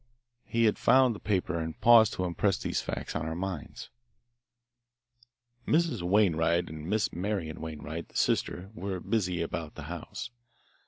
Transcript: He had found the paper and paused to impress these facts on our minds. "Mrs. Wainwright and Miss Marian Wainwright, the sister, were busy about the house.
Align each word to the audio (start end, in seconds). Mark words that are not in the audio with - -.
He 0.45 0.63
had 0.63 0.79
found 0.79 1.13
the 1.13 1.19
paper 1.19 1.59
and 1.59 1.79
paused 1.79 2.13
to 2.13 2.25
impress 2.25 2.57
these 2.57 2.81
facts 2.81 3.15
on 3.15 3.27
our 3.27 3.35
minds. 3.35 3.91
"Mrs. 5.67 6.01
Wainwright 6.01 6.71
and 6.71 6.89
Miss 6.89 7.13
Marian 7.13 7.61
Wainwright, 7.61 8.09
the 8.09 8.17
sister, 8.17 8.71
were 8.73 8.99
busy 8.99 9.43
about 9.43 9.75
the 9.75 9.83
house. 9.93 10.31